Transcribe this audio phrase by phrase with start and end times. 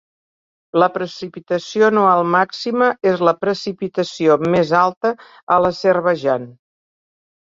[0.83, 5.13] La precipitació anual màxima és la precipitació més alta
[5.57, 6.53] a l'Azerbaidjan.